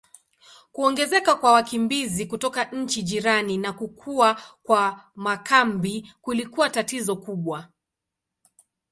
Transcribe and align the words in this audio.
Kuongezeka 0.71 1.35
kwa 1.35 1.51
wakimbizi 1.51 2.25
kutoka 2.25 2.63
nchi 2.63 3.03
jirani 3.03 3.57
na 3.57 3.73
kukua 3.73 4.41
kwa 4.63 5.11
makambi 5.15 6.13
kulikuwa 6.21 6.69
tatizo 6.69 7.15
kubwa. 7.15 7.69